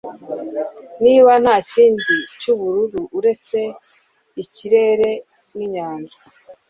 [1.03, 3.59] Niba nta kindi cyubururu uretse
[4.43, 5.09] ikirere
[5.55, 6.17] ninyanja